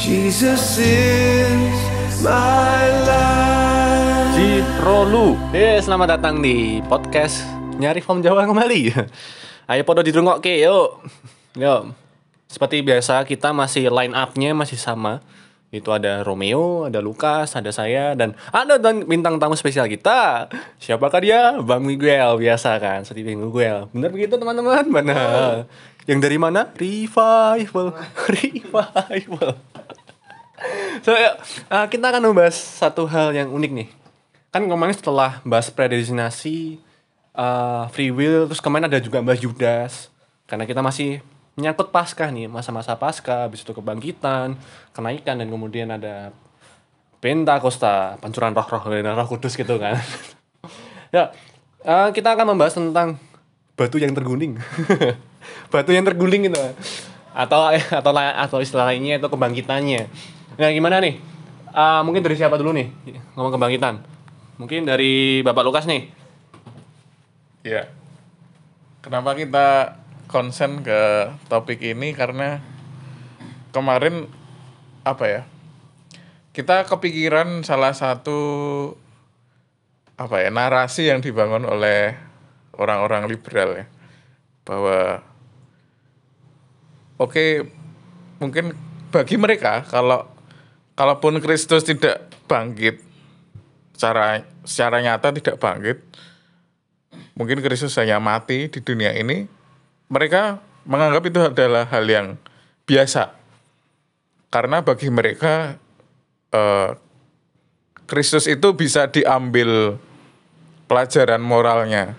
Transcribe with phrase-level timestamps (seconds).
[0.00, 4.32] Jesus is my life.
[4.32, 5.36] Ciprolu.
[5.52, 7.44] Eh, selamat datang di podcast
[7.76, 8.96] Nyari Form Jawa kembali.
[9.70, 11.04] Ayo podo dirungokke yuk.
[11.52, 11.92] Yuk.
[12.48, 15.20] Seperti biasa kita masih line up-nya masih sama.
[15.68, 20.48] Itu ada Romeo, ada Lukas, ada saya dan ada dan bintang tamu spesial kita.
[20.80, 21.60] Siapakah dia?
[21.60, 23.92] Bang Miguel biasa kan, seperti Bang Miguel.
[23.92, 24.80] Benar begitu teman-teman?
[24.88, 25.68] Benar.
[26.08, 26.72] Yang dari mana?
[26.72, 27.92] Revival.
[28.40, 29.69] Revival.
[31.06, 33.88] So, uh, kita akan membahas satu hal yang unik nih.
[34.52, 36.76] Kan kemarin setelah bahas predestinasi,
[37.32, 40.12] uh, free will, terus kemarin ada juga bahas Judas.
[40.44, 44.58] Karena kita masih menyangkut Paskah nih, masa-masa Paskah, habis itu kebangkitan,
[44.92, 46.34] kenaikan, dan kemudian ada
[47.20, 50.00] Pentakosta, pancuran roh-roh dari roh kudus gitu kan.
[51.14, 51.28] ya,
[51.84, 53.20] uh, kita akan membahas tentang
[53.76, 54.56] batu yang terguling.
[55.72, 56.56] batu yang terguling gitu.
[57.36, 60.08] Atau atau atau istilah lainnya itu kebangkitannya.
[60.60, 61.16] Nah, gimana nih?
[61.72, 62.92] Uh, mungkin dari siapa dulu nih
[63.32, 64.04] ngomong kebangkitan?
[64.60, 66.12] Mungkin dari Bapak Lukas nih.
[67.64, 67.88] Ya.
[69.00, 69.96] Kenapa kita
[70.28, 72.60] konsen ke topik ini karena
[73.72, 74.28] kemarin
[75.00, 75.42] apa ya?
[76.52, 78.36] Kita kepikiran salah satu
[80.20, 82.12] apa ya narasi yang dibangun oleh
[82.76, 83.86] orang-orang liberal ya
[84.68, 85.24] bahwa
[87.16, 87.64] oke
[88.44, 88.76] mungkin
[89.08, 90.29] bagi mereka kalau
[91.00, 93.00] kalaupun Kristus tidak bangkit
[93.96, 96.04] secara secara nyata tidak bangkit
[97.40, 99.48] mungkin Kristus hanya mati di dunia ini
[100.12, 102.26] mereka menganggap itu adalah hal yang
[102.82, 103.32] biasa.
[104.50, 105.78] Karena bagi mereka
[106.50, 106.90] eh,
[108.10, 109.94] Kristus itu bisa diambil
[110.90, 112.18] pelajaran moralnya.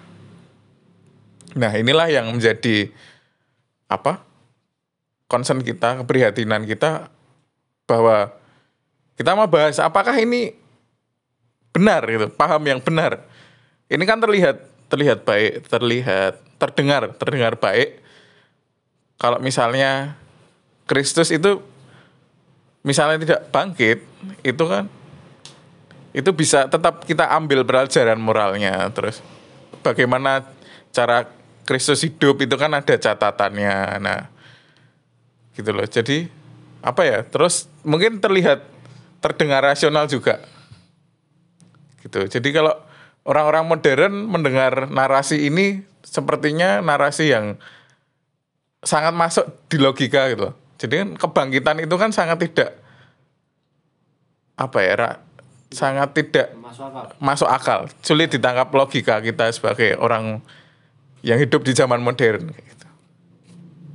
[1.59, 2.87] Nah inilah yang menjadi
[3.91, 4.23] apa
[5.27, 7.11] concern kita keprihatinan kita
[7.83, 8.31] bahwa
[9.21, 10.57] kita mau bahas apakah ini
[11.69, 13.21] benar gitu paham yang benar.
[13.85, 18.01] Ini kan terlihat terlihat baik terlihat terdengar terdengar baik.
[19.21, 20.17] Kalau misalnya
[20.89, 21.61] Kristus itu
[22.81, 24.01] misalnya tidak bangkit
[24.41, 24.89] itu kan
[26.11, 28.89] itu bisa tetap kita ambil pelajaran moralnya.
[28.89, 29.21] Terus
[29.85, 30.49] bagaimana
[30.89, 31.29] cara
[31.69, 34.01] Kristus hidup itu kan ada catatannya.
[34.01, 34.33] Nah
[35.53, 35.85] gitu loh.
[35.85, 36.25] Jadi
[36.81, 37.21] apa ya?
[37.21, 38.80] Terus mungkin terlihat
[39.21, 40.41] terdengar rasional juga
[42.01, 42.73] gitu jadi kalau
[43.23, 47.61] orang-orang modern mendengar narasi ini sepertinya narasi yang
[48.81, 50.53] sangat masuk di logika gitu loh.
[50.81, 52.81] jadi kan kebangkitan itu kan sangat tidak
[54.57, 55.09] apa ya Ra,
[55.69, 57.05] sangat tidak Masuk akal.
[57.21, 60.41] masuk akal sulit ditangkap logika kita sebagai orang
[61.21, 62.87] yang hidup di zaman modern gitu.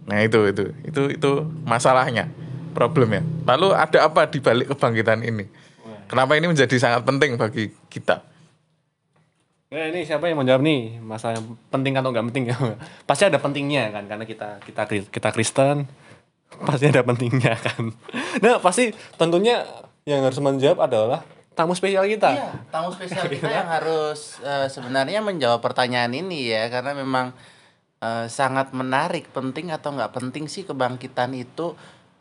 [0.07, 1.31] nah itu itu itu itu
[1.67, 2.31] masalahnya
[2.77, 5.49] problemnya lalu ada apa di balik kebangkitan ini
[6.05, 8.37] kenapa ini menjadi sangat penting bagi kita
[9.67, 11.03] Ya, ini siapa yang mau jawab nih?
[11.03, 12.57] Masalah yang penting atau nggak penting ya?
[13.09, 15.91] Pasti ada pentingnya kan, karena kita kita kita Kristen,
[16.69, 17.91] pasti ada pentingnya kan.
[18.45, 19.67] Nah, pasti tentunya
[20.07, 21.21] yang harus menjawab adalah
[21.59, 22.31] tamu spesial kita.
[22.37, 27.35] Iya, tamu spesial kita yang harus eh, sebenarnya menjawab pertanyaan ini ya, karena memang
[27.99, 31.75] eh, sangat menarik, penting atau nggak penting sih kebangkitan itu.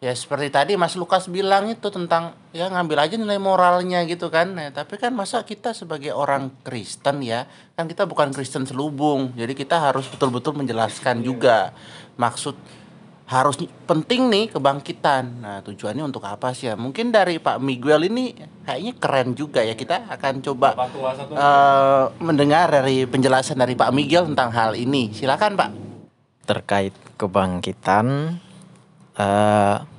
[0.06, 4.54] Ya seperti tadi Mas Lukas bilang itu tentang ya ngambil aja nilai moralnya gitu kan.
[4.54, 9.34] Nah, tapi kan masa kita sebagai orang Kristen ya, kan kita bukan Kristen selubung.
[9.34, 11.74] Jadi kita harus betul-betul menjelaskan juga
[12.22, 12.54] maksud
[13.26, 13.58] harus
[13.90, 15.42] penting nih kebangkitan.
[15.42, 16.78] Nah, tujuannya untuk apa sih ya?
[16.78, 19.74] Mungkin dari Pak Miguel ini kayaknya keren juga ya.
[19.74, 20.86] Kita akan coba
[21.34, 25.10] eh, mendengar dari penjelasan dari Pak Miguel tentang hal ini.
[25.18, 25.72] Silakan, Pak.
[26.46, 28.38] terkait kebangkitan
[29.18, 29.95] eh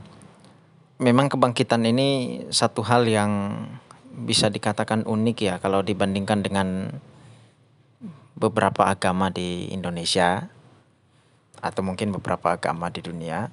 [0.96, 3.64] memang kebangkitan ini satu hal yang
[4.16, 6.88] bisa dikatakan unik ya kalau dibandingkan dengan
[8.36, 10.48] beberapa agama di Indonesia
[11.60, 13.48] atau mungkin beberapa agama di dunia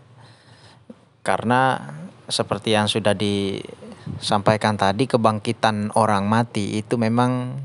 [1.23, 1.79] karena
[2.27, 7.59] seperti yang sudah disampaikan tadi kebangkitan orang mati itu memang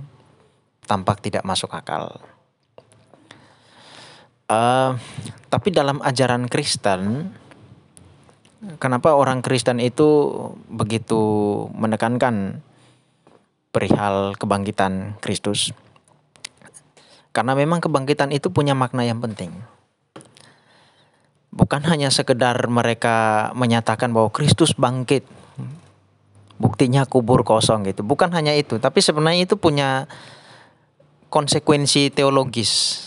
[0.86, 2.18] tampak tidak masuk akal.
[4.48, 4.90] Eh,
[5.52, 7.28] tapi dalam ajaran Kristen,
[8.82, 10.34] kenapa orang Kristen itu
[10.66, 11.20] begitu
[11.74, 12.60] menekankan
[13.70, 15.70] perihal kebangkitan Kristus?
[17.30, 19.54] Karena memang kebangkitan itu punya makna yang penting.
[21.54, 25.22] Bukan hanya sekedar mereka menyatakan bahwa Kristus bangkit,
[26.58, 28.02] buktinya kubur kosong gitu.
[28.02, 30.10] Bukan hanya itu, tapi sebenarnya itu punya
[31.28, 33.04] konsekuensi teologis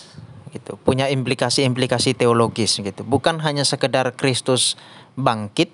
[0.52, 4.76] gitu punya implikasi-implikasi teologis gitu bukan hanya sekedar Kristus
[5.16, 5.74] bangkit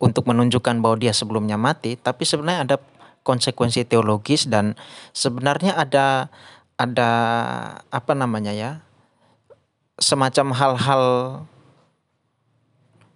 [0.00, 2.76] untuk menunjukkan bahwa dia sebelumnya mati, tapi sebenarnya ada
[3.20, 4.72] konsekuensi teologis dan
[5.12, 6.32] sebenarnya ada
[6.80, 7.10] ada
[7.92, 8.70] apa namanya ya
[10.00, 11.04] semacam hal-hal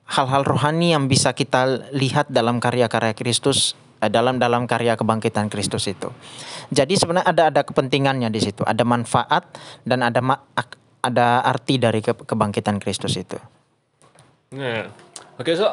[0.04, 3.72] hal-hal rohani yang bisa kita lihat dalam karya-karya Kristus
[4.04, 6.12] eh, dalam dalam karya kebangkitan Kristus itu.
[6.68, 9.48] Jadi sebenarnya ada ada kepentingannya di situ, ada manfaat
[9.88, 10.20] dan ada
[11.00, 13.40] ada arti dari ke- kebangkitan Kristus itu.
[14.52, 14.92] Nah,
[15.38, 15.68] oke so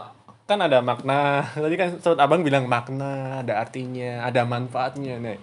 [0.50, 1.46] kan ada makna.
[1.64, 5.16] Tadi kan sobat abang bilang makna, ada artinya, ada manfaatnya.
[5.16, 5.40] Nih,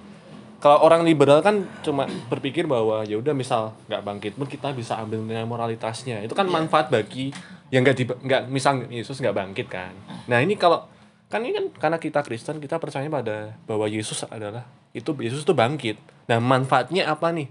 [0.60, 5.00] kalau orang liberal kan cuma berpikir bahwa ya udah misal nggak bangkit pun kita bisa
[5.00, 6.20] ambil nilai moralitasnya.
[6.20, 7.32] Itu kan manfaat bagi
[7.72, 9.96] yang nggak di- nggak misal Yesus nggak bangkit kan.
[10.28, 10.84] Nah ini kalau
[11.28, 15.52] kan ini kan karena kita Kristen kita percaya pada bahwa Yesus adalah itu Yesus itu
[15.56, 16.00] bangkit.
[16.28, 17.48] Nah manfaatnya apa nih?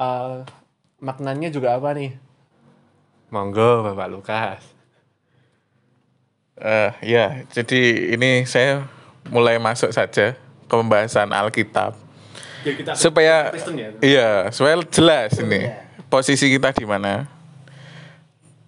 [0.00, 0.38] Eh,
[1.00, 2.16] maknanya juga apa nih?
[3.30, 4.79] Monggo Bapak Lukas.
[6.60, 8.84] Eh, ya, jadi ini saya
[9.32, 10.36] mulai masuk saja
[10.68, 11.96] ke pembahasan Alkitab
[12.60, 13.88] Ya, kita supaya Kristen ya.
[14.04, 15.72] iya supaya jelas ini
[16.12, 17.24] posisi kita di mana.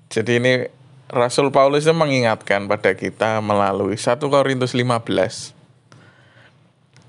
[0.09, 0.65] Jadi ini
[1.13, 5.53] Rasul Paulus itu mengingatkan pada kita melalui 1 Korintus 15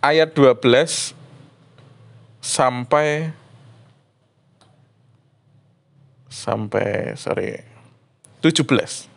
[0.04, 1.16] ayat 12
[2.44, 3.32] sampai
[6.28, 7.64] sampai sorry
[8.44, 9.13] 17.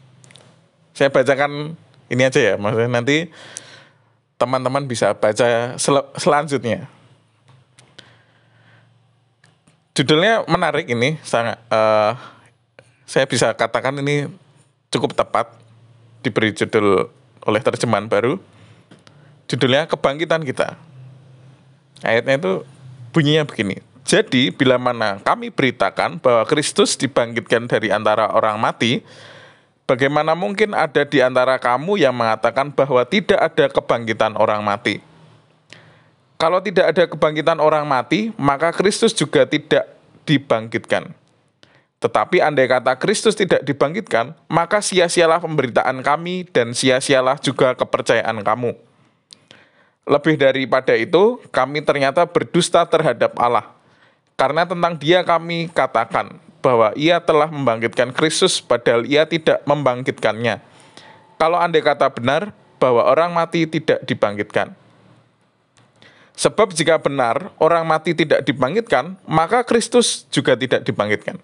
[0.96, 1.76] Saya bacakan
[2.08, 3.28] ini aja ya, maksudnya nanti
[4.40, 6.88] teman-teman bisa baca sel- selanjutnya.
[9.92, 12.12] Judulnya menarik ini, sangat eh,
[13.04, 14.24] saya bisa katakan ini
[14.88, 15.52] cukup tepat
[16.24, 17.12] diberi judul
[17.44, 18.40] oleh terjemahan baru.
[19.52, 20.80] Judulnya kebangkitan kita.
[22.00, 22.52] Ayatnya itu
[23.12, 23.84] bunyinya begini.
[24.06, 29.04] Jadi bila mana kami beritakan bahwa Kristus dibangkitkan dari antara orang mati,
[29.86, 35.00] bagaimana mungkin ada di antara kamu yang mengatakan bahwa tidak ada kebangkitan orang mati?
[36.36, 39.88] Kalau tidak ada kebangkitan orang mati, maka Kristus juga tidak
[40.28, 41.16] dibangkitkan.
[41.96, 48.76] Tetapi andai kata Kristus tidak dibangkitkan, maka sia-sialah pemberitaan kami dan sia-sialah juga kepercayaan kamu.
[50.06, 53.72] Lebih daripada itu, kami ternyata berdusta terhadap Allah.
[54.36, 60.60] Karena tentang dia kami katakan bahwa ia telah membangkitkan Kristus padahal ia tidak membangkitkannya.
[61.36, 64.72] Kalau andai kata benar bahwa orang mati tidak dibangkitkan.
[66.36, 71.40] Sebab jika benar orang mati tidak dibangkitkan, maka Kristus juga tidak dibangkitkan.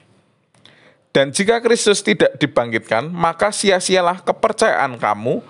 [1.12, 5.44] Dan jika Kristus tidak dibangkitkan, maka sia-sialah kepercayaan kamu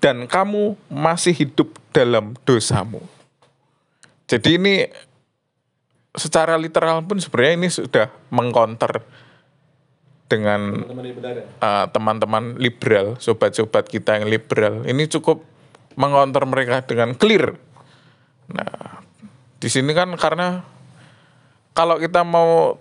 [0.00, 3.00] dan kamu masih hidup dalam dosamu.
[4.28, 4.88] Jadi ini
[6.12, 9.00] secara literal pun sebenarnya ini sudah mengkonter
[10.28, 11.44] dengan Teman benar ya.
[11.60, 15.44] uh, teman-teman liberal, sobat-sobat kita yang liberal, ini cukup
[15.92, 17.52] mengonter mereka dengan clear.
[18.48, 19.04] Nah,
[19.60, 20.64] di sini kan karena
[21.76, 22.80] kalau kita mau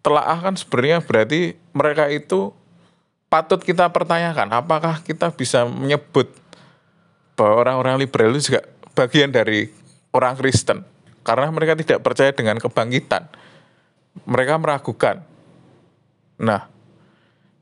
[0.00, 2.56] telaah kan sebenarnya berarti mereka itu
[3.28, 6.32] patut kita pertanyakan apakah kita bisa menyebut
[7.36, 8.64] bahwa orang-orang liberal itu juga
[8.96, 9.68] bagian dari
[10.16, 10.82] orang Kristen
[11.30, 13.22] karena mereka tidak percaya dengan kebangkitan.
[14.26, 15.22] Mereka meragukan.
[16.42, 16.66] Nah,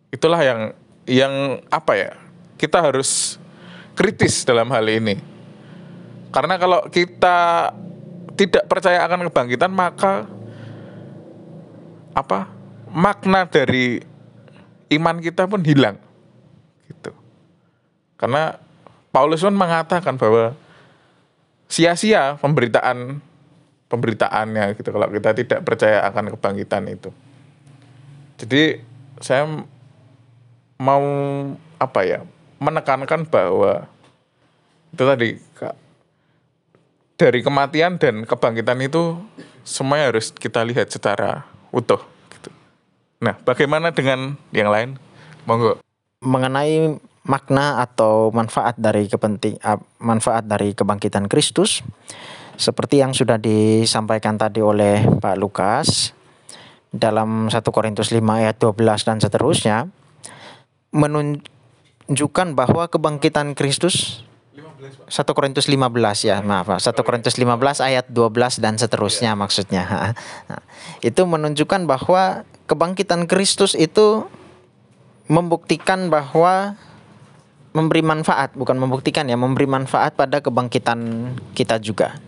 [0.09, 0.73] itulah yang
[1.05, 2.11] yang apa ya?
[2.57, 3.37] Kita harus
[3.93, 5.21] kritis dalam hal ini.
[6.33, 7.69] Karena kalau kita
[8.41, 10.25] tidak percaya akan kebangkitan, maka
[12.17, 12.49] apa?
[12.89, 14.01] Makna dari
[14.97, 16.01] iman kita pun hilang.
[16.89, 17.13] Gitu.
[18.17, 18.57] Karena
[19.13, 20.57] Paulus pun mengatakan bahwa
[21.69, 23.28] sia-sia pemberitaan
[23.89, 27.11] pemberitaannya gitu kalau kita tidak percaya akan kebangkitan itu.
[28.39, 28.81] Jadi
[29.19, 29.49] saya
[30.79, 31.05] mau
[31.83, 32.23] apa ya
[32.63, 33.87] menekankan bahwa
[34.95, 35.29] itu tadi
[37.19, 39.19] dari kematian dan kebangkitan itu
[39.67, 41.43] semuanya harus kita lihat secara
[41.75, 41.99] utuh.
[42.31, 42.49] Gitu.
[43.19, 44.97] Nah, bagaimana dengan yang lain?
[45.45, 45.83] Monggo.
[46.19, 51.87] mengenai makna atau manfaat dari kepenting ah, manfaat dari kebangkitan Kristus
[52.59, 56.11] seperti yang sudah disampaikan tadi oleh Pak Lukas
[56.91, 59.87] dalam 1 Korintus 5 ayat 12 dan seterusnya
[60.91, 64.27] menunjukkan bahwa kebangkitan Kristus
[65.09, 65.91] 1 Korintus 15
[66.23, 66.71] ya, maaf.
[66.71, 66.79] Pak.
[66.79, 70.15] 1 Korintus 15 ayat 12 dan seterusnya maksudnya.
[71.09, 74.29] Itu menunjukkan bahwa kebangkitan Kristus itu
[75.27, 76.79] membuktikan bahwa
[77.75, 82.28] memberi manfaat, bukan membuktikan ya, memberi manfaat pada kebangkitan kita juga.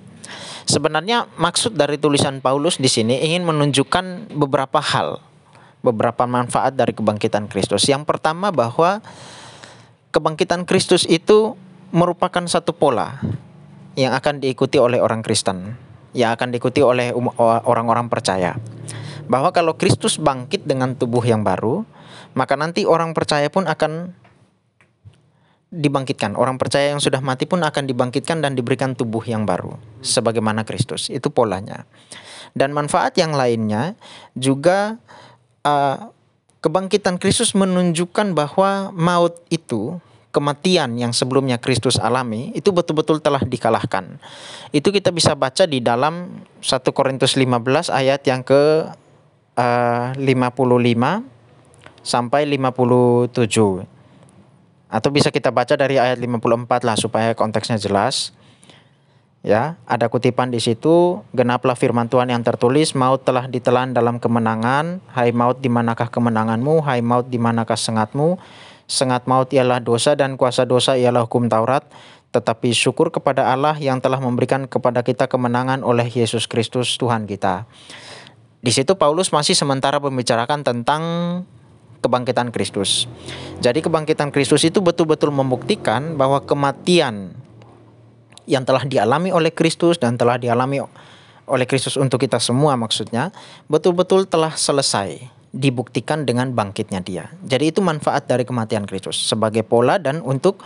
[0.71, 5.19] Sebenarnya maksud dari tulisan Paulus di sini ingin menunjukkan beberapa hal,
[5.83, 7.91] beberapa manfaat dari kebangkitan Kristus.
[7.91, 9.03] Yang pertama bahwa
[10.15, 11.59] kebangkitan Kristus itu
[11.91, 13.19] merupakan satu pola
[13.99, 15.75] yang akan diikuti oleh orang Kristen,
[16.15, 17.35] yang akan diikuti oleh um-
[17.67, 18.55] orang-orang percaya.
[19.27, 21.83] Bahwa kalau Kristus bangkit dengan tubuh yang baru,
[22.39, 24.15] maka nanti orang percaya pun akan
[25.71, 26.35] dibangkitkan.
[26.35, 31.09] Orang percaya yang sudah mati pun akan dibangkitkan dan diberikan tubuh yang baru sebagaimana Kristus.
[31.09, 31.87] Itu polanya.
[32.53, 33.95] Dan manfaat yang lainnya
[34.35, 34.99] juga
[35.63, 36.11] uh,
[36.61, 44.19] kebangkitan Kristus menunjukkan bahwa maut itu kematian yang sebelumnya Kristus alami itu betul-betul telah dikalahkan.
[44.75, 48.91] Itu kita bisa baca di dalam 1 Korintus 15 ayat yang ke
[49.55, 50.19] uh, 55
[52.03, 54.00] sampai 57.
[54.91, 58.35] Atau bisa kita baca dari ayat 54 lah supaya konteksnya jelas.
[59.41, 65.01] Ya, ada kutipan di situ, genaplah firman Tuhan yang tertulis, maut telah ditelan dalam kemenangan,
[65.17, 68.37] hai maut di manakah kemenanganmu, hai maut di manakah sengatmu?
[68.85, 71.89] Sengat maut ialah dosa dan kuasa dosa ialah hukum Taurat,
[72.37, 77.65] tetapi syukur kepada Allah yang telah memberikan kepada kita kemenangan oleh Yesus Kristus Tuhan kita.
[78.61, 81.03] Di situ Paulus masih sementara membicarakan tentang
[82.01, 83.07] kebangkitan Kristus.
[83.61, 87.37] Jadi kebangkitan Kristus itu betul-betul membuktikan bahwa kematian
[88.49, 90.83] yang telah dialami oleh Kristus dan telah dialami
[91.51, 93.31] oleh Kristus untuk kita semua maksudnya
[93.67, 95.19] betul-betul telah selesai
[95.51, 97.25] dibuktikan dengan bangkitnya dia.
[97.43, 100.63] Jadi itu manfaat dari kematian Kristus sebagai pola dan untuk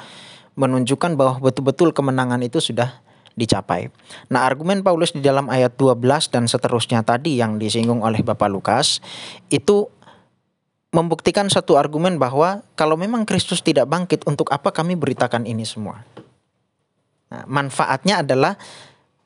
[0.54, 3.00] menunjukkan bahwa betul-betul kemenangan itu sudah
[3.34, 3.90] dicapai.
[4.30, 9.02] Nah, argumen Paulus di dalam ayat 12 dan seterusnya tadi yang disinggung oleh Bapak Lukas
[9.50, 9.90] itu
[10.94, 16.06] membuktikan satu argumen bahwa kalau memang Kristus tidak bangkit, untuk apa kami beritakan ini semua?
[17.34, 18.54] Nah, manfaatnya adalah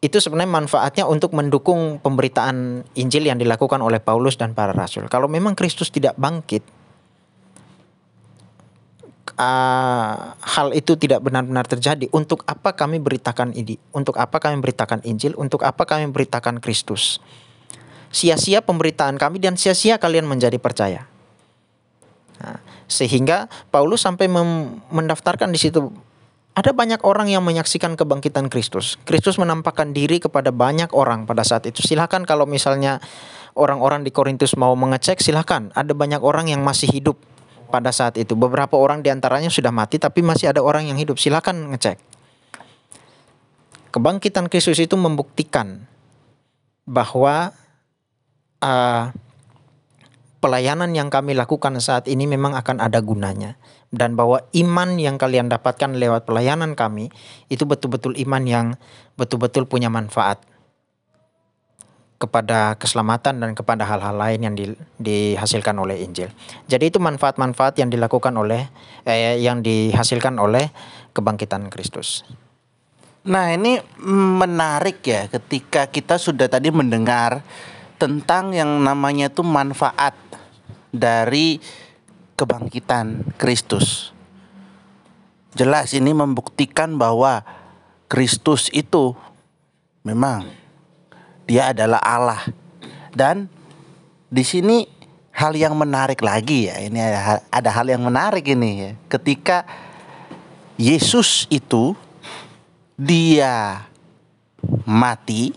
[0.01, 5.11] itu sebenarnya manfaatnya untuk mendukung pemberitaan Injil yang dilakukan oleh Paulus dan para rasul.
[5.13, 6.65] Kalau memang Kristus tidak bangkit,
[9.37, 12.07] uh, hal itu tidak benar-benar terjadi.
[12.15, 13.77] Untuk apa kami beritakan ini?
[13.93, 15.35] Untuk apa kami beritakan Injil?
[15.37, 17.21] Untuk apa kami beritakan Kristus?
[18.09, 21.18] Sia-sia pemberitaan kami dan sia-sia kalian menjadi percaya.
[22.39, 24.31] Nah, sehingga Paulus sampai
[24.91, 25.91] mendaftarkan di situ
[26.59, 28.99] ada banyak orang yang menyaksikan kebangkitan Kristus.
[29.07, 31.87] Kristus menampakkan diri kepada banyak orang pada saat itu.
[31.87, 32.99] Silahkan kalau misalnya
[33.55, 35.71] orang-orang di Korintus mau mengecek, silahkan.
[35.79, 37.15] Ada banyak orang yang masih hidup
[37.71, 38.35] pada saat itu.
[38.35, 41.15] Beberapa orang di antaranya sudah mati, tapi masih ada orang yang hidup.
[41.23, 41.95] Silahkan ngecek.
[43.95, 45.87] Kebangkitan Kristus itu membuktikan
[46.91, 47.55] bahwa
[48.67, 49.15] uh,
[50.39, 53.59] pelayanan yang kami lakukan saat ini memang akan ada gunanya
[53.91, 57.11] dan bahwa iman yang kalian dapatkan lewat pelayanan kami
[57.51, 58.67] itu betul-betul iman yang
[59.19, 60.39] betul-betul punya manfaat
[62.19, 66.35] kepada keselamatan dan kepada hal-hal lain yang di, dihasilkan oleh Injil.
[66.67, 68.67] Jadi itu manfaat-manfaat yang dilakukan oleh
[69.07, 70.67] eh, yang dihasilkan oleh
[71.15, 72.27] kebangkitan Kristus.
[73.23, 77.47] Nah, ini menarik ya ketika kita sudah tadi mendengar
[77.99, 80.15] tentang yang namanya itu manfaat
[80.95, 81.61] dari
[82.39, 84.15] kebangkitan Kristus.
[85.57, 87.43] Jelas ini membuktikan bahwa
[88.07, 89.17] Kristus itu
[90.07, 90.49] memang
[91.49, 92.43] dia adalah Allah.
[93.11, 93.51] Dan
[94.29, 94.85] di sini
[95.39, 96.83] hal yang menarik lagi ya.
[96.83, 98.91] Ini ada, ada hal yang menarik ini ya.
[99.07, 99.63] Ketika
[100.75, 101.95] Yesus itu
[102.99, 103.87] dia
[104.83, 105.55] mati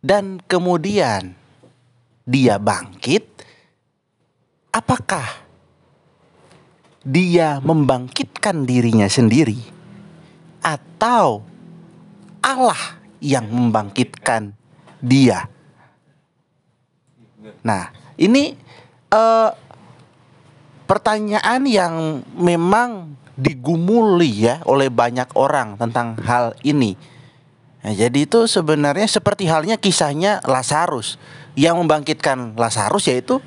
[0.00, 1.36] dan kemudian
[2.24, 3.35] dia bangkit
[4.76, 5.24] apakah
[7.00, 9.56] dia membangkitkan dirinya sendiri
[10.60, 11.40] atau
[12.44, 14.52] Allah yang membangkitkan
[15.00, 15.48] dia.
[17.64, 18.58] Nah, ini
[19.14, 19.50] uh,
[20.84, 21.94] pertanyaan yang
[22.36, 26.98] memang digumuli ya oleh banyak orang tentang hal ini.
[27.86, 31.22] Nah, jadi itu sebenarnya seperti halnya kisahnya Lazarus
[31.54, 33.38] yang membangkitkan Lazarus yaitu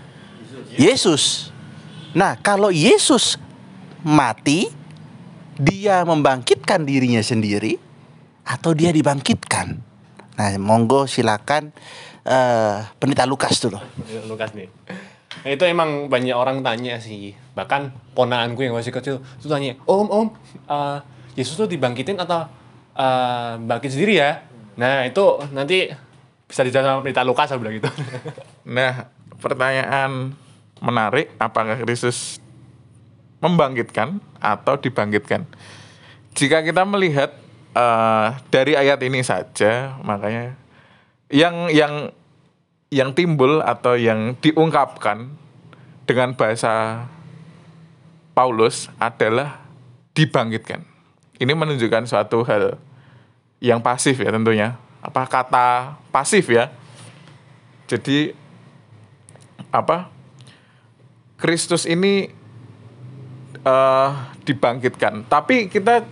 [0.78, 1.50] Yesus.
[2.14, 3.38] Nah, kalau Yesus
[4.06, 4.70] mati,
[5.60, 7.78] dia membangkitkan dirinya sendiri
[8.46, 9.78] atau dia dibangkitkan?
[10.40, 11.76] Nah, monggo silakan
[12.24, 13.78] uh, Pendeta Lukas dulu.
[14.26, 14.72] Lukas nih.
[15.44, 17.36] Nah, itu emang banyak orang tanya sih.
[17.56, 20.28] Bahkan ponaanku yang masih kecil itu tanya, "Om, Om,
[20.68, 21.00] uh,
[21.36, 22.48] Yesus tuh dibangkitin atau
[22.96, 24.44] uh, bangkit sendiri ya?"
[24.80, 25.22] Nah, itu
[25.52, 25.92] nanti
[26.48, 27.92] bisa dijawab sama Pendeta Lukas bilang gitu.
[28.70, 29.12] Nah,
[29.44, 30.34] pertanyaan
[30.80, 32.40] menarik apakah Kristus
[33.40, 35.48] membangkitkan atau dibangkitkan.
[36.36, 37.36] Jika kita melihat
[37.76, 40.56] uh, dari ayat ini saja, makanya
[41.32, 42.12] yang yang
[42.90, 45.30] yang timbul atau yang diungkapkan
[46.10, 47.06] dengan bahasa
[48.34, 49.62] Paulus adalah
[50.18, 50.82] dibangkitkan.
[51.40, 52.76] Ini menunjukkan suatu hal
[53.64, 54.76] yang pasif ya tentunya.
[55.00, 56.72] Apa kata pasif ya?
[57.88, 58.36] Jadi
[59.72, 60.19] apa?
[61.40, 62.28] Kristus ini
[63.64, 64.10] eh,
[64.44, 65.26] dibangkitkan.
[65.32, 66.04] Tapi kita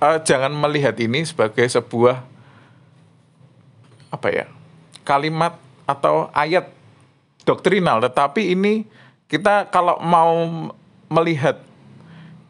[0.00, 2.20] eh, jangan melihat ini sebagai sebuah
[4.12, 4.46] apa ya?
[5.04, 6.72] kalimat atau ayat
[7.44, 8.88] doktrinal, tetapi ini
[9.28, 10.32] kita kalau mau
[11.12, 11.60] melihat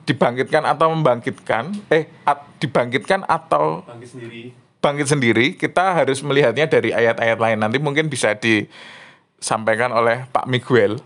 [0.07, 4.43] dibangkitkan atau membangkitkan, eh at- dibangkitkan atau Bangkit sendiri.
[4.79, 7.59] bangkit sendiri, kita harus melihatnya dari ayat-ayat lain.
[7.59, 11.03] Nanti mungkin bisa disampaikan oleh Pak Miguel.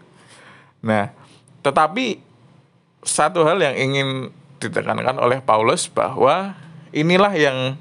[0.84, 1.10] Nah,
[1.62, 2.22] tetapi
[3.02, 4.08] satu hal yang ingin
[4.58, 6.58] ditekankan oleh Paulus bahwa
[6.90, 7.78] inilah yang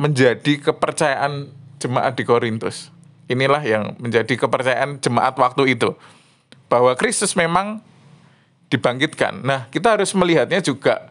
[0.00, 2.90] menjadi kepercayaan jemaat di Korintus.
[3.28, 5.96] Inilah yang menjadi kepercayaan jemaat waktu itu.
[6.68, 7.80] Bahwa Kristus memang
[8.68, 9.44] dibangkitkan.
[9.44, 11.08] Nah, kita harus melihatnya juga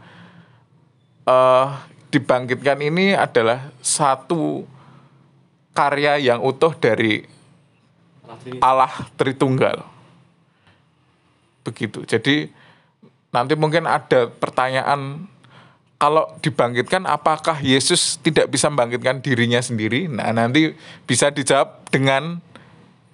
[1.24, 1.68] eh
[2.14, 4.68] dibangkitkan ini adalah satu
[5.74, 7.26] karya yang utuh dari
[8.62, 9.93] Allah Tritunggal.
[11.64, 12.04] Begitu.
[12.04, 12.52] Jadi
[13.34, 15.28] nanti mungkin ada pertanyaan
[15.98, 20.12] kalau dibangkitkan apakah Yesus tidak bisa membangkitkan dirinya sendiri?
[20.12, 20.76] Nah, nanti
[21.08, 22.44] bisa dijawab dengan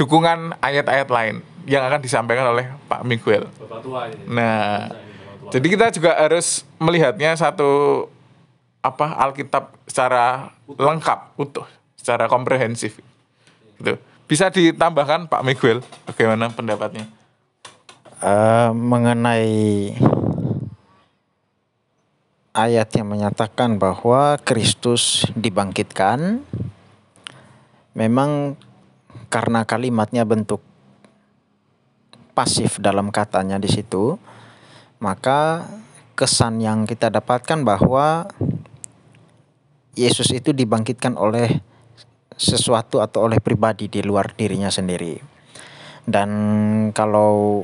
[0.01, 3.45] dukungan ayat-ayat lain yang akan disampaikan oleh Pak Miguel.
[3.61, 4.25] Bapak tua ini.
[4.25, 4.89] Nah,
[5.53, 8.09] jadi kita juga harus melihatnya satu
[8.81, 12.97] apa Alkitab secara lengkap, utuh, secara komprehensif.
[13.77, 14.01] Gitu.
[14.25, 17.18] Bisa ditambahkan Pak Miguel bagaimana pendapatnya?
[18.19, 19.95] Eh, mengenai
[22.51, 26.43] ayat yang menyatakan bahwa Kristus dibangkitkan
[27.95, 28.59] memang
[29.31, 30.59] karena kalimatnya bentuk
[32.35, 34.19] pasif dalam katanya di situ
[34.99, 35.63] maka
[36.19, 38.27] kesan yang kita dapatkan bahwa
[39.95, 41.63] Yesus itu dibangkitkan oleh
[42.35, 45.15] sesuatu atau oleh pribadi di luar dirinya sendiri.
[46.03, 46.31] Dan
[46.91, 47.63] kalau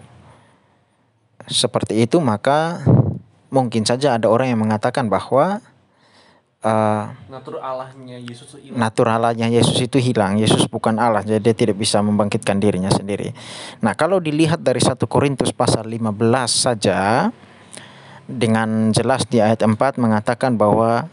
[1.45, 2.81] seperti itu maka
[3.53, 5.61] mungkin saja ada orang yang mengatakan bahwa
[6.65, 8.77] eh, Natur Allahnya Yesus itu hilang.
[8.81, 10.35] naturalnya Yesus itu hilang.
[10.41, 13.31] Yesus bukan Allah, jadi dia tidak bisa membangkitkan dirinya sendiri.
[13.85, 16.11] Nah, kalau dilihat dari 1 Korintus pasal 15
[16.49, 17.29] saja
[18.25, 21.05] dengan jelas di ayat 4 mengatakan bahwa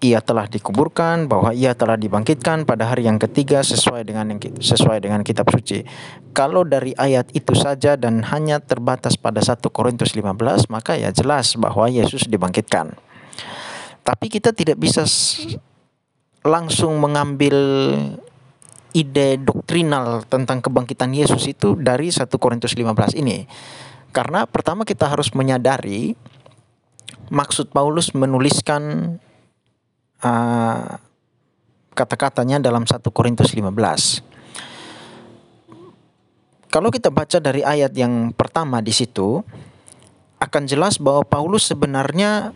[0.00, 5.04] ia telah dikuburkan, bahwa ia telah dibangkitkan pada hari yang ketiga sesuai dengan yang sesuai
[5.04, 5.84] dengan kitab suci.
[6.32, 11.52] Kalau dari ayat itu saja dan hanya terbatas pada 1 Korintus 15, maka ya jelas
[11.60, 12.96] bahwa Yesus dibangkitkan.
[14.00, 15.04] Tapi kita tidak bisa
[16.40, 17.56] langsung mengambil
[18.96, 23.44] ide doktrinal tentang kebangkitan Yesus itu dari 1 Korintus 15 ini.
[24.10, 26.18] Karena pertama kita harus menyadari
[27.30, 29.16] maksud Paulus menuliskan
[30.24, 30.98] uh,
[31.92, 34.24] kata-katanya dalam 1 Korintus 15.
[36.70, 39.42] Kalau kita baca dari ayat yang pertama di situ
[40.38, 42.54] akan jelas bahwa Paulus sebenarnya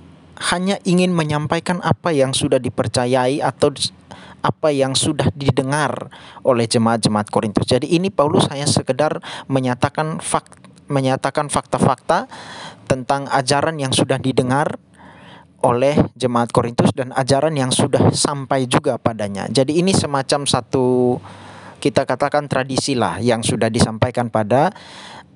[0.55, 3.74] hanya ingin menyampaikan apa yang sudah dipercayai atau
[4.44, 6.12] apa yang sudah didengar
[6.46, 7.66] oleh jemaat-jemaat Korintus.
[7.66, 9.18] Jadi ini Paulus hanya sekedar
[9.50, 12.29] menyatakan fak menyatakan fakta-fakta
[12.85, 14.77] tentang ajaran yang sudah didengar
[15.64, 19.48] oleh jemaat Korintus dan ajaran yang sudah sampai juga padanya.
[19.48, 21.16] Jadi ini semacam satu
[21.81, 24.72] kita katakan tradisi lah yang sudah disampaikan pada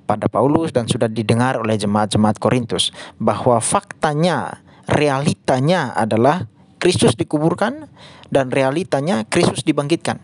[0.05, 2.89] pada Paulus dan sudah didengar oleh jemaat-jemaat Korintus
[3.21, 6.49] bahwa faktanya realitanya adalah
[6.81, 7.85] Kristus dikuburkan
[8.33, 10.17] dan realitanya Kristus dibangkitkan.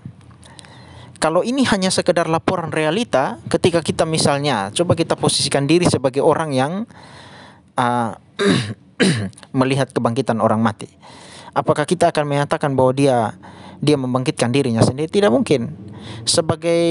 [1.22, 6.54] Kalau ini hanya sekedar laporan realita, ketika kita misalnya coba kita posisikan diri sebagai orang
[6.54, 6.74] yang
[7.78, 8.14] uh,
[9.60, 10.88] melihat kebangkitan orang mati.
[11.56, 13.32] Apakah kita akan menyatakan bahwa dia
[13.80, 15.08] dia membangkitkan dirinya sendiri?
[15.08, 15.72] Tidak mungkin.
[16.28, 16.84] Sebagai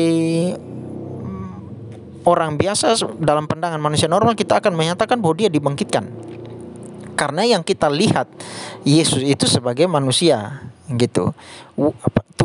[0.57, 1.53] mm,
[2.25, 6.09] orang biasa dalam pandangan manusia normal kita akan menyatakan bahwa dia dibangkitkan.
[7.15, 8.27] Karena yang kita lihat
[8.83, 11.33] Yesus itu sebagai manusia gitu.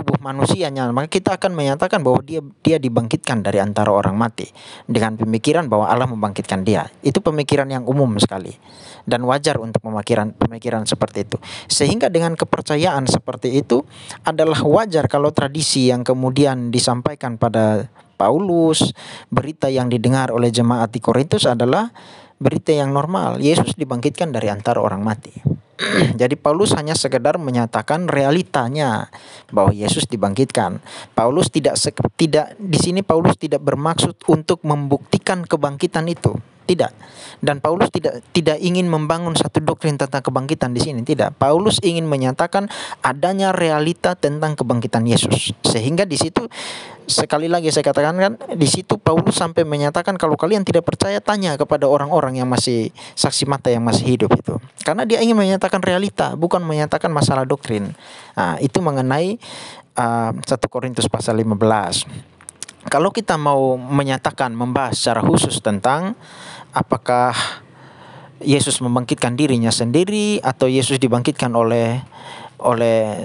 [0.10, 4.50] Tubuh manusianya maka kita akan menyatakan bahwa dia dia dibangkitkan dari antara orang mati
[4.90, 6.90] dengan pemikiran bahwa Allah membangkitkan dia.
[7.06, 8.58] Itu pemikiran yang umum sekali
[9.06, 11.38] dan wajar untuk pemikiran pemikiran seperti itu.
[11.70, 13.86] Sehingga dengan kepercayaan seperti itu
[14.26, 17.86] adalah wajar kalau tradisi yang kemudian disampaikan pada
[18.18, 18.90] Paulus,
[19.30, 21.94] berita yang didengar oleh jemaat di Korintus adalah
[22.42, 23.38] berita yang normal.
[23.46, 25.69] Yesus dibangkitkan dari antara orang mati.
[26.22, 29.08] Jadi Paulus hanya sekedar menyatakan realitanya
[29.50, 30.84] bahwa Yesus dibangkitkan.
[31.16, 31.80] Paulus tidak
[32.20, 36.36] tidak di sini Paulus tidak bermaksud untuk membuktikan kebangkitan itu.
[36.70, 36.92] Tidak.
[37.42, 41.34] Dan Paulus tidak tidak ingin membangun satu doktrin tentang kebangkitan di sini, tidak.
[41.42, 42.70] Paulus ingin menyatakan
[43.02, 45.56] adanya realita tentang kebangkitan Yesus.
[45.66, 46.46] Sehingga di situ
[47.10, 51.58] sekali lagi saya katakan kan di situ Paulus sampai menyatakan kalau kalian tidak percaya tanya
[51.58, 54.62] kepada orang-orang yang masih saksi mata yang masih hidup itu.
[54.86, 57.98] Karena dia ingin menyatakan realita, bukan menyatakan masalah doktrin.
[58.38, 59.42] Nah, itu mengenai
[59.98, 62.30] uh, 1 Korintus pasal 15.
[62.88, 66.16] Kalau kita mau menyatakan membahas secara khusus tentang
[66.74, 67.34] apakah
[68.40, 72.00] Yesus membangkitkan dirinya sendiri atau Yesus dibangkitkan oleh
[72.60, 73.20] oleh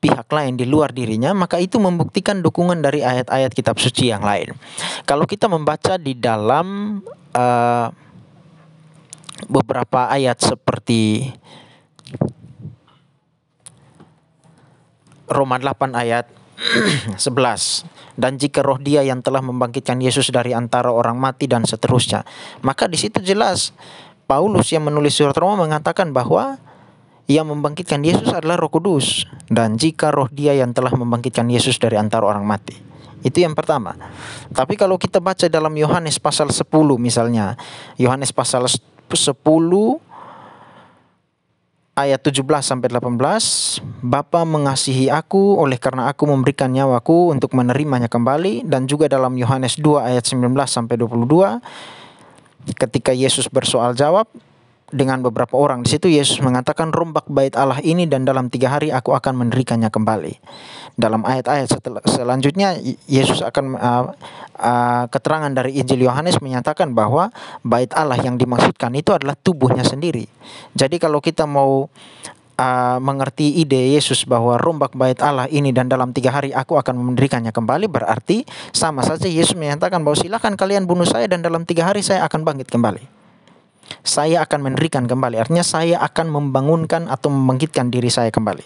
[0.00, 4.54] pihak lain di luar dirinya, maka itu membuktikan dukungan dari ayat-ayat kitab suci yang lain.
[5.08, 7.00] Kalau kita membaca di dalam
[7.34, 7.88] uh,
[9.48, 11.32] beberapa ayat seperti
[15.26, 16.30] Roma 8 ayat
[17.18, 22.24] 11 dan jika roh dia yang telah membangkitkan Yesus dari antara orang mati dan seterusnya.
[22.64, 23.76] Maka di situ jelas
[24.26, 26.58] Paulus yang menulis surat Roma mengatakan bahwa
[27.30, 29.26] yang membangkitkan Yesus adalah Roh Kudus.
[29.46, 32.74] Dan jika roh dia yang telah membangkitkan Yesus dari antara orang mati.
[33.22, 33.94] Itu yang pertama.
[34.54, 36.62] Tapi kalau kita baca dalam Yohanes pasal 10
[36.98, 37.58] misalnya
[37.98, 39.10] Yohanes pasal 10
[41.96, 48.68] ayat 17 sampai 18 Bapa mengasihi aku oleh karena aku memberikan nyawaku untuk menerimanya kembali.
[48.68, 54.28] Dan juga dalam Yohanes 2 ayat 19 sampai 22 ketika Yesus bersoal jawab
[54.94, 55.82] dengan beberapa orang.
[55.82, 59.90] Di situ Yesus mengatakan rombak bait Allah ini dan dalam tiga hari aku akan mendirikannya
[59.90, 60.38] kembali.
[60.94, 61.68] Dalam ayat-ayat
[62.06, 62.78] selanjutnya
[63.10, 64.04] Yesus akan uh,
[64.56, 67.34] uh, keterangan dari Injil Yohanes menyatakan bahwa
[67.66, 70.30] bait Allah yang dimaksudkan itu adalah tubuhnya sendiri.
[70.78, 71.90] Jadi kalau kita mau
[72.56, 76.94] uh, mengerti ide Yesus bahwa rombak bait Allah ini dan dalam tiga hari aku akan
[77.12, 81.90] mendirikannya kembali berarti sama saja Yesus menyatakan bahwa silakan kalian bunuh saya dan dalam tiga
[81.90, 83.15] hari saya akan bangkit kembali
[84.06, 85.42] saya akan mendirikan kembali.
[85.42, 88.64] Artinya saya akan membangunkan atau membangkitkan diri saya kembali.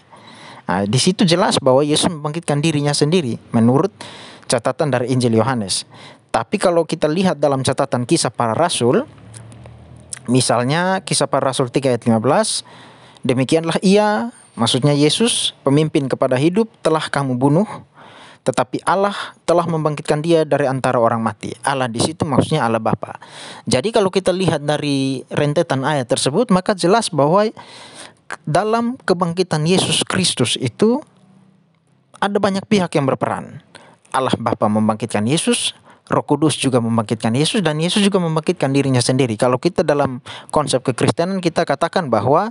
[0.71, 3.91] Nah, di situ jelas bahwa Yesus membangkitkan dirinya sendiri menurut
[4.47, 5.83] catatan dari Injil Yohanes.
[6.31, 9.03] Tapi kalau kita lihat dalam catatan kisah para rasul,
[10.31, 12.63] misalnya kisah para rasul 3 ayat 15,
[13.27, 17.67] demikianlah ia, maksudnya Yesus, pemimpin kepada hidup, telah kamu bunuh,
[18.41, 19.13] tetapi Allah
[19.45, 21.53] telah membangkitkan dia dari antara orang mati.
[21.61, 23.21] Allah di situ maksudnya Allah Bapa.
[23.69, 27.45] Jadi kalau kita lihat dari rentetan ayat tersebut maka jelas bahwa
[28.49, 31.05] dalam kebangkitan Yesus Kristus itu
[32.21, 33.61] ada banyak pihak yang berperan.
[34.11, 35.77] Allah Bapa membangkitkan Yesus,
[36.11, 39.39] Roh Kudus juga membangkitkan Yesus dan Yesus juga membangkitkan dirinya sendiri.
[39.39, 40.19] Kalau kita dalam
[40.51, 42.51] konsep kekristenan kita katakan bahwa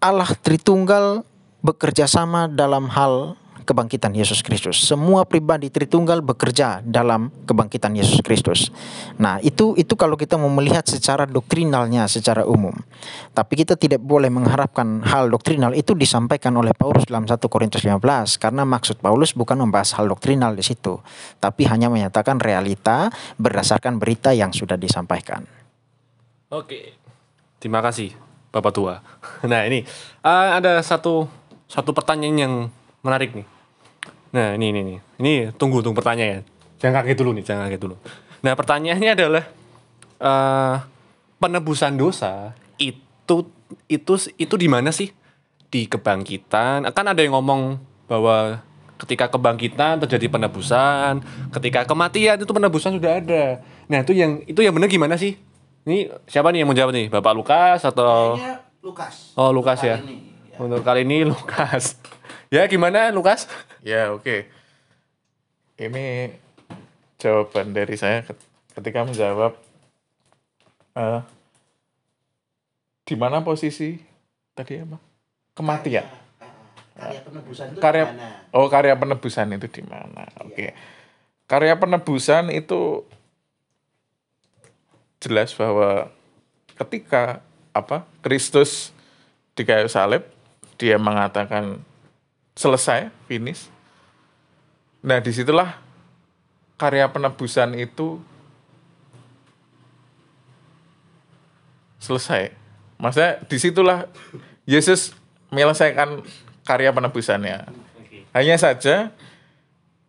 [0.00, 1.24] Allah Tritunggal
[1.64, 4.84] bekerja sama dalam hal kebangkitan Yesus Kristus.
[4.84, 8.68] Semua pribadi Tritunggal bekerja dalam kebangkitan Yesus Kristus.
[9.16, 12.76] Nah, itu itu kalau kita mau melihat secara doktrinalnya secara umum.
[13.32, 17.98] Tapi kita tidak boleh mengharapkan hal doktrinal itu disampaikan oleh Paulus dalam 1 Korintus 15
[18.38, 21.00] karena maksud Paulus bukan membahas hal doktrinal di situ,
[21.40, 23.08] tapi hanya menyatakan realita
[23.40, 25.48] berdasarkan berita yang sudah disampaikan.
[26.52, 26.94] Oke.
[27.58, 28.12] Terima kasih
[28.52, 28.94] Bapak Tua.
[29.50, 29.84] Nah, ini
[30.24, 31.24] uh, ada satu
[31.64, 32.54] satu pertanyaan yang
[33.00, 33.53] menarik nih.
[34.34, 34.98] Nah, ini ini nih.
[35.22, 36.42] Ini tunggu tunggu pertanyaan.
[36.82, 37.96] Jangan kaget dulu nih, jangan kaget dulu.
[38.42, 39.44] Nah, pertanyaannya adalah
[40.18, 40.76] uh,
[41.38, 43.46] penebusan dosa itu
[43.86, 45.14] itu itu di mana sih?
[45.70, 46.90] Di kebangkitan.
[46.90, 47.78] Kan ada yang ngomong
[48.10, 48.58] bahwa
[48.98, 51.22] ketika kebangkitan terjadi penebusan,
[51.54, 53.62] ketika kematian itu penebusan sudah ada.
[53.86, 55.38] Nah, itu yang itu yang benar gimana sih?
[55.86, 57.06] Ini siapa nih yang mau jawab nih?
[57.06, 59.14] Bapak Lukas atau Kayaknya Lukas.
[59.38, 60.02] Oh, Lukas ya.
[60.02, 60.58] ini, ya.
[60.58, 62.02] Untuk kali ini Lukas.
[62.54, 63.50] Ya, gimana Lukas?
[63.82, 64.46] Ya oke.
[65.74, 66.30] Ini
[67.18, 68.46] jawaban dari saya ket-
[68.78, 69.58] ketika menjawab
[70.94, 71.20] eh
[73.04, 73.98] di mana posisi
[74.54, 74.96] tadi apa?
[75.58, 76.06] Kematian.
[76.94, 78.28] Karya penebusan itu Karya di mana?
[78.54, 80.24] Oh, karya penebusan itu di mana?
[80.46, 80.78] Oke.
[81.50, 83.02] Karya penebusan itu
[85.18, 86.08] jelas bahwa
[86.78, 87.42] ketika
[87.74, 88.06] apa?
[88.22, 88.94] Kristus
[89.58, 90.22] di kayu salib
[90.78, 91.82] dia mengatakan
[92.54, 93.66] selesai, finish.
[95.04, 95.76] Nah, di situlah
[96.78, 98.22] karya penebusan itu
[102.00, 102.54] selesai.
[102.98, 104.06] Maksudnya di situlah
[104.64, 105.12] Yesus
[105.50, 106.24] menyelesaikan
[106.64, 107.68] karya penebusannya.
[108.34, 109.14] Hanya saja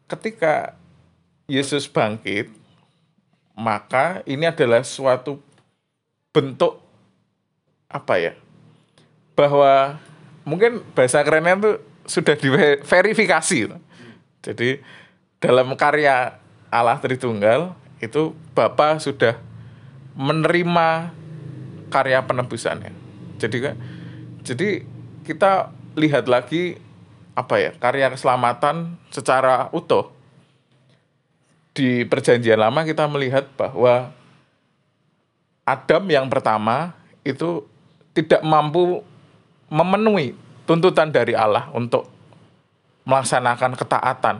[0.09, 0.73] ketika
[1.45, 2.49] Yesus bangkit,
[3.53, 5.37] maka ini adalah suatu
[6.33, 6.81] bentuk
[7.85, 8.33] apa ya?
[9.37, 9.99] Bahwa
[10.47, 11.71] mungkin bahasa kerennya itu
[12.05, 13.59] sudah diverifikasi.
[14.45, 14.69] Jadi
[15.41, 16.37] dalam karya
[16.69, 19.37] Allah Tritunggal itu Bapa sudah
[20.15, 21.11] menerima
[21.89, 22.93] karya penebusannya.
[23.41, 23.75] Jadi kan
[24.45, 24.85] jadi
[25.25, 26.77] kita lihat lagi
[27.35, 30.15] apa ya karya keselamatan secara utuh
[31.75, 34.15] di perjanjian lama kita melihat bahwa
[35.67, 36.95] Adam yang pertama
[37.27, 37.67] itu
[38.15, 39.03] tidak mampu
[39.67, 42.09] memenuhi tuntutan dari Allah untuk
[43.05, 44.35] melaksanakan ketaatan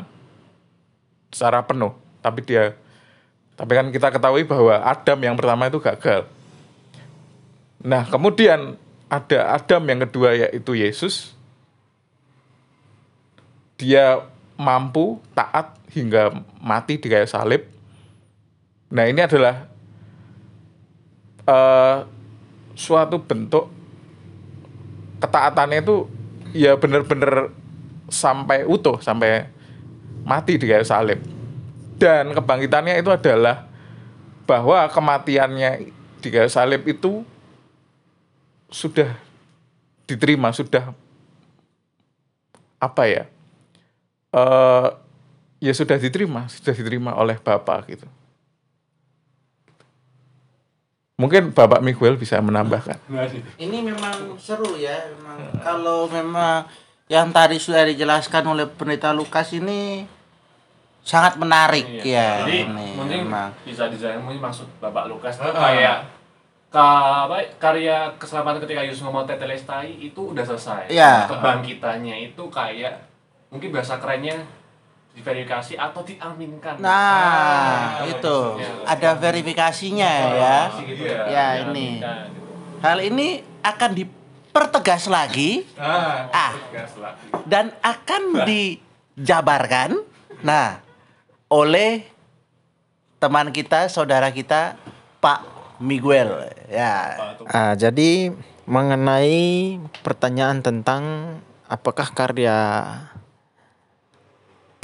[1.30, 1.94] secara penuh.
[2.20, 2.74] Tapi dia
[3.56, 6.28] tapi kan kita ketahui bahwa Adam yang pertama itu gagal.
[7.80, 8.76] Nah kemudian
[9.08, 11.32] ada Adam yang kedua yaitu Yesus.
[13.80, 14.26] Dia
[14.60, 17.64] mampu taat hingga mati di kayu salib.
[18.92, 19.68] Nah ini adalah
[21.48, 21.98] eh,
[22.76, 23.72] suatu bentuk
[25.24, 26.08] ketaatannya itu
[26.56, 27.52] ya benar-benar
[28.08, 29.52] sampai utuh, sampai
[30.24, 31.20] mati di kayu salib.
[32.00, 33.68] Dan kebangkitannya itu adalah
[34.48, 35.92] bahwa kematiannya
[36.24, 37.28] di kayu salib itu
[38.72, 39.12] sudah
[40.08, 40.96] diterima, sudah
[42.80, 43.24] apa ya?
[44.36, 44.90] eh
[45.64, 48.08] ya sudah diterima, sudah diterima oleh Bapak gitu.
[51.16, 53.00] Mungkin Bapak Miguel bisa menambahkan.
[53.56, 56.68] Ini memang seru ya, memang kalau memang
[57.08, 60.04] yang tadi sudah dijelaskan oleh pendeta Lukas ini
[61.06, 62.44] sangat menarik ya.
[62.44, 63.56] Jadi ini mungkin memang.
[63.64, 66.04] bisa dijelaskan mungkin maksud Bapak Lukas itu kayak
[66.68, 66.84] ka,
[67.32, 70.92] apa, karya keselamatan ketika Yesus ngomong tetelestai itu udah selesai.
[70.92, 71.32] Iya.
[71.32, 73.08] Kebangkitannya itu kayak
[73.48, 74.44] mungkin bahasa kerennya
[75.16, 76.76] diverifikasi atau diaminkan.
[76.78, 78.84] Nah, Ah, itu maksudnya.
[78.86, 80.58] ada verifikasinya ya.
[80.78, 82.04] Gitu Ya, ini.
[82.04, 82.52] diaminkan gitu.
[82.78, 83.28] Hal ini
[83.62, 86.54] akan dipertegas lagi Ah, ah
[87.44, 89.98] dan akan dijabarkan
[90.40, 90.84] nah
[91.48, 92.04] oleh
[93.18, 94.76] teman kita, saudara kita
[95.18, 95.40] Pak
[95.80, 96.30] Miguel
[96.68, 97.16] ya.
[97.48, 101.04] Ah, jadi mengenai pertanyaan tentang
[101.66, 102.58] apakah karya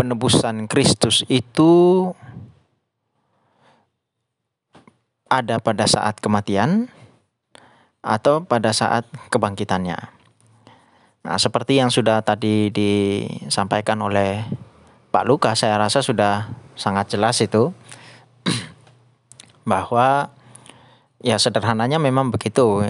[0.02, 2.10] penebusan Kristus itu
[5.30, 6.90] ada pada saat kematian
[8.02, 10.00] atau pada saat kebangkitannya.
[11.22, 14.42] Nah, seperti yang sudah tadi disampaikan oleh
[15.14, 17.70] Pak Lukas, saya rasa sudah sangat jelas itu
[19.70, 20.34] bahwa
[21.22, 22.82] ya sederhananya memang begitu.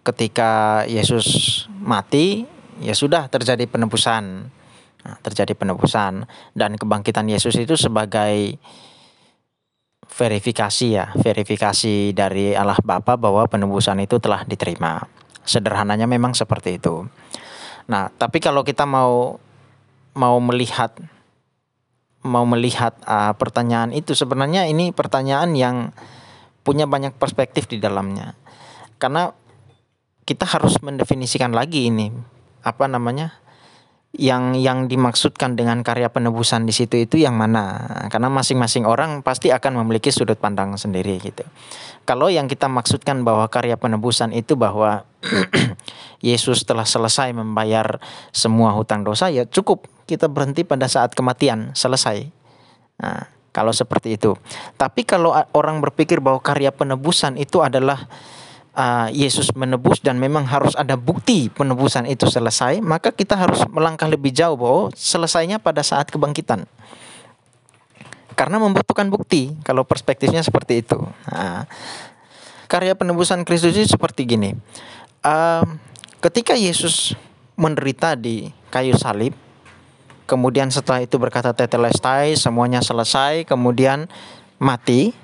[0.00, 2.48] Ketika Yesus mati,
[2.80, 4.56] ya sudah terjadi penebusan.
[5.06, 6.26] Nah, terjadi penebusan
[6.58, 8.58] dan kebangkitan Yesus itu sebagai
[10.08, 15.04] verifikasi ya, verifikasi dari Allah Bapa bahwa penebusan itu telah diterima.
[15.46, 17.06] Sederhananya memang seperti itu.
[17.88, 19.38] Nah, tapi kalau kita mau
[20.18, 20.98] mau melihat
[22.26, 25.76] mau melihat ah, pertanyaan itu sebenarnya ini pertanyaan yang
[26.66, 28.34] punya banyak perspektif di dalamnya.
[28.98, 29.30] Karena
[30.28, 32.12] kita harus mendefinisikan lagi ini
[32.60, 33.38] apa namanya?
[34.18, 37.86] Yang yang dimaksudkan dengan karya penebusan di situ itu yang mana?
[38.10, 41.46] Karena masing-masing orang pasti akan memiliki sudut pandang sendiri gitu.
[42.02, 45.06] Kalau yang kita maksudkan bahwa karya penebusan itu bahwa
[46.28, 48.02] Yesus telah selesai membayar
[48.34, 49.86] semua hutang dosa ya cukup.
[50.08, 52.26] Kita berhenti pada saat kematian selesai.
[52.98, 54.34] Nah, kalau seperti itu.
[54.74, 58.10] Tapi kalau orang berpikir bahwa karya penebusan itu adalah
[58.78, 64.06] uh, Yesus menebus dan memang harus ada bukti penebusan itu selesai, maka kita harus melangkah
[64.06, 66.64] lebih jauh bahwa selesainya pada saat kebangkitan.
[68.38, 71.02] Karena membutuhkan bukti kalau perspektifnya seperti itu.
[71.26, 71.66] Nah,
[72.70, 74.54] karya penebusan Kristus itu seperti gini.
[75.26, 75.82] Um,
[76.22, 77.18] ketika Yesus
[77.58, 79.34] menderita di kayu salib,
[80.30, 84.06] kemudian setelah itu berkata tetelestai, semuanya selesai, kemudian
[84.62, 85.18] mati,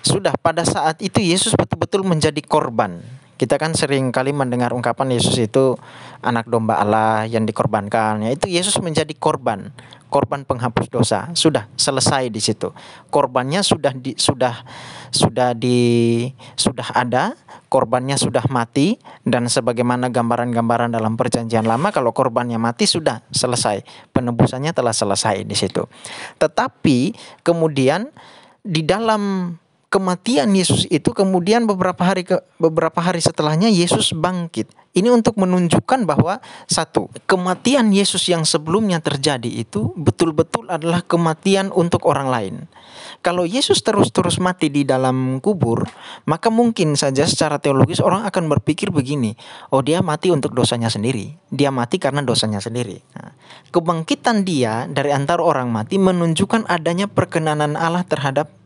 [0.00, 3.00] sudah pada saat itu Yesus betul-betul menjadi korban.
[3.40, 5.72] Kita kan sering kali mendengar ungkapan Yesus itu
[6.20, 8.20] anak domba Allah yang dikorbankan.
[8.20, 9.72] Ya, itu Yesus menjadi korban,
[10.12, 11.32] korban penghapus dosa.
[11.32, 12.68] Sudah selesai di situ.
[13.08, 14.60] Korbannya sudah di, sudah
[15.08, 17.32] sudah di sudah ada,
[17.72, 23.80] korbannya sudah mati dan sebagaimana gambaran-gambaran dalam perjanjian lama kalau korbannya mati sudah selesai.
[24.12, 25.88] Penebusannya telah selesai di situ.
[26.36, 28.12] Tetapi kemudian
[28.60, 29.56] di dalam
[29.90, 34.70] kematian Yesus itu kemudian beberapa hari ke beberapa hari setelahnya Yesus bangkit.
[34.90, 42.10] Ini untuk menunjukkan bahwa satu, kematian Yesus yang sebelumnya terjadi itu betul-betul adalah kematian untuk
[42.10, 42.54] orang lain.
[43.22, 45.86] Kalau Yesus terus-terus mati di dalam kubur,
[46.26, 49.38] maka mungkin saja secara teologis orang akan berpikir begini,
[49.70, 51.38] oh dia mati untuk dosanya sendiri.
[51.54, 52.98] Dia mati karena dosanya sendiri.
[53.14, 53.30] Nah,
[53.70, 58.59] kebangkitan dia dari antara orang mati menunjukkan adanya perkenanan Allah terhadap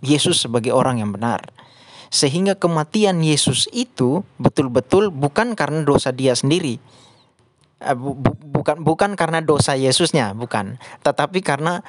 [0.00, 1.50] Yesus sebagai orang yang benar.
[2.08, 6.80] Sehingga kematian Yesus itu betul-betul bukan karena dosa dia sendiri.
[7.78, 11.84] Eh, bu- bu- bukan bukan karena dosa Yesusnya, bukan, tetapi karena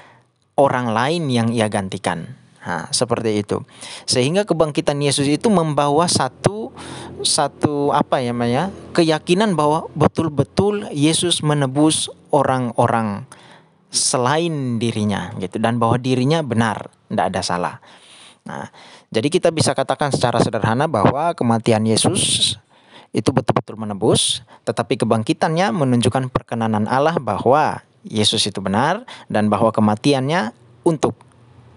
[0.60, 2.36] orang lain yang ia gantikan.
[2.60, 3.64] Nah, seperti itu.
[4.04, 6.76] Sehingga kebangkitan Yesus itu membawa satu
[7.24, 8.70] satu apa ya namanya?
[8.92, 13.24] keyakinan bahwa betul-betul Yesus menebus orang-orang
[13.90, 17.76] selain dirinya gitu dan bahwa dirinya benar, tidak ada salah.
[18.48, 18.72] Nah,
[19.10, 22.56] jadi kita bisa katakan secara sederhana bahwa kematian Yesus
[23.10, 30.54] itu betul-betul menebus, tetapi kebangkitannya menunjukkan perkenanan Allah bahwa Yesus itu benar dan bahwa kematiannya
[30.86, 31.18] untuk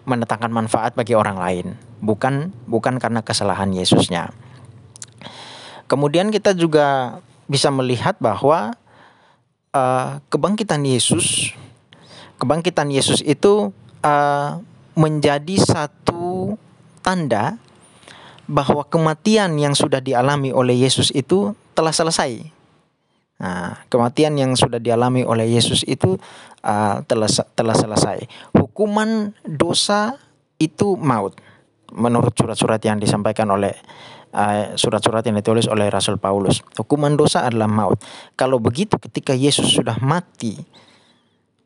[0.04, 1.66] mendatangkan manfaat bagi orang lain,
[2.02, 4.34] bukan bukan karena kesalahan Yesusnya.
[5.86, 8.74] Kemudian kita juga bisa melihat bahwa
[9.72, 11.54] eh, kebangkitan Yesus,
[12.36, 13.70] kebangkitan Yesus itu
[14.02, 14.50] eh,
[14.92, 16.01] menjadi satu
[17.02, 17.58] tanda
[18.46, 22.42] bahwa kematian yang sudah dialami oleh Yesus itu telah selesai.
[23.42, 26.14] Nah, kematian yang sudah dialami oleh Yesus itu
[26.62, 28.22] uh, telah telah selesai.
[28.54, 30.14] Hukuman dosa
[30.62, 31.34] itu maut.
[31.92, 33.74] Menurut surat-surat yang disampaikan oleh
[34.30, 37.98] uh, surat-surat yang ditulis oleh Rasul Paulus, hukuman dosa adalah maut.
[38.38, 40.56] Kalau begitu ketika Yesus sudah mati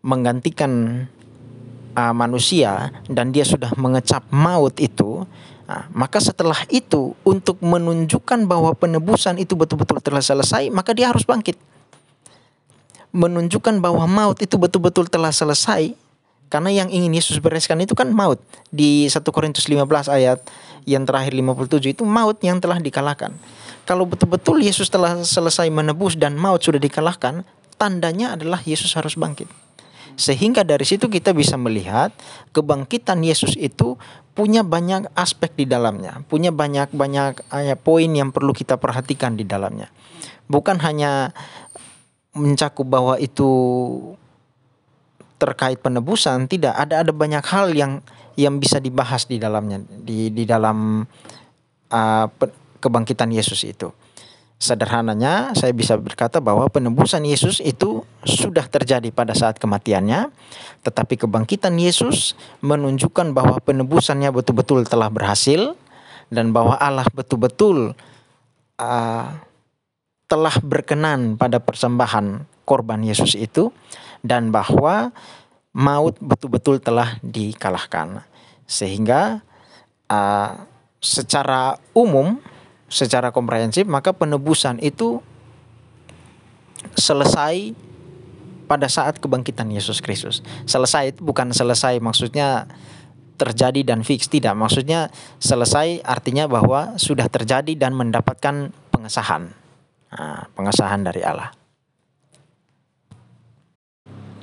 [0.00, 1.04] menggantikan
[1.96, 5.24] uh, manusia dan dia sudah mengecap maut itu,
[5.64, 11.24] nah, maka setelah itu untuk menunjukkan bahwa penebusan itu betul-betul telah selesai, maka dia harus
[11.24, 11.56] bangkit.
[13.16, 15.96] Menunjukkan bahwa maut itu betul-betul telah selesai,
[16.52, 18.38] karena yang ingin Yesus bereskan itu kan maut.
[18.68, 20.44] Di 1 Korintus 15 ayat
[20.84, 23.34] yang terakhir 57 itu maut yang telah dikalahkan.
[23.88, 27.42] Kalau betul-betul Yesus telah selesai menebus dan maut sudah dikalahkan,
[27.80, 29.65] tandanya adalah Yesus harus bangkit.
[30.16, 32.08] Sehingga dari situ kita bisa melihat
[32.56, 34.00] kebangkitan Yesus itu
[34.32, 39.92] punya banyak aspek di dalamnya, punya banyak-banyak eh, poin yang perlu kita perhatikan di dalamnya.
[40.48, 41.36] Bukan hanya
[42.36, 43.48] mencakup bahwa itu
[45.36, 48.00] terkait penebusan, tidak ada ada banyak hal yang
[48.36, 51.04] yang bisa dibahas di dalamnya di di dalam
[51.92, 52.26] uh,
[52.80, 53.92] kebangkitan Yesus itu.
[54.56, 60.32] Sederhananya, saya bisa berkata bahwa penebusan Yesus itu sudah terjadi pada saat kematiannya,
[60.80, 62.32] tetapi kebangkitan Yesus
[62.64, 65.76] menunjukkan bahwa penebusannya betul-betul telah berhasil
[66.32, 67.92] dan bahwa Allah betul-betul
[68.80, 69.28] uh,
[70.24, 73.68] telah berkenan pada persembahan korban Yesus itu
[74.24, 75.12] dan bahwa
[75.76, 78.24] maut betul-betul telah dikalahkan.
[78.64, 79.44] Sehingga
[80.08, 80.50] uh,
[80.96, 82.40] secara umum
[82.86, 85.18] secara komprehensif maka penebusan itu
[86.94, 87.74] selesai
[88.66, 90.42] pada saat kebangkitan Yesus Kristus.
[90.66, 92.66] Selesai itu bukan selesai maksudnya
[93.38, 94.56] terjadi dan fix tidak.
[94.58, 99.52] Maksudnya selesai artinya bahwa sudah terjadi dan mendapatkan pengesahan.
[100.10, 101.52] Nah, pengesahan dari Allah.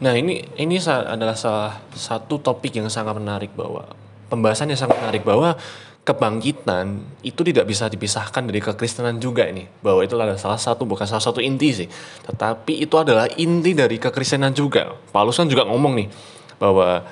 [0.03, 3.87] Nah ini ini adalah salah satu topik yang sangat menarik bahwa
[4.27, 5.55] pembahasan yang sangat menarik bahwa
[6.03, 9.63] kebangkitan itu tidak bisa dipisahkan dari kekristenan juga ini.
[9.79, 11.87] Bahwa itu adalah salah satu bukan salah satu inti sih.
[12.27, 14.91] Tetapi itu adalah inti dari kekristenan juga.
[15.15, 16.07] Paulus kan juga ngomong nih
[16.59, 17.07] bahwa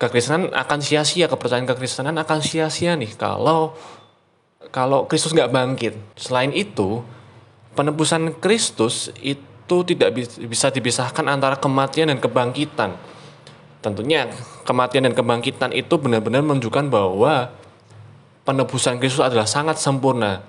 [0.00, 3.12] kekristenan akan sia-sia kepercayaan kekristenan akan sia-sia nih.
[3.20, 3.76] Kalau
[4.72, 5.94] kalau Kristus nggak bangkit.
[6.16, 7.04] Selain itu
[7.76, 12.96] penebusan Kristus itu tidak bis- bisa dipisahkan antara kematian dan kebangkitan.
[13.84, 14.28] Tentunya
[14.64, 17.59] kematian dan kebangkitan itu benar-benar menunjukkan bahwa
[18.50, 20.42] penebusan Kristus adalah sangat sempurna.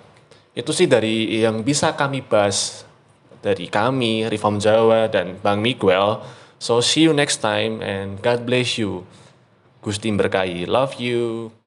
[0.57, 2.81] Itu sih dari yang bisa kami bahas
[3.45, 6.17] dari kami, Reform Jawa dan Bang Miguel.
[6.57, 9.05] So see you next time and God bless you.
[9.85, 10.65] Gusti berkahi.
[10.65, 11.53] Love you.